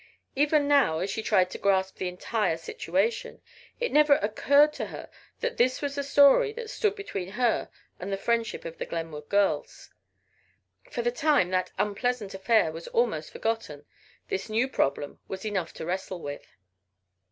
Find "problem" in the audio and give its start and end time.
14.67-15.19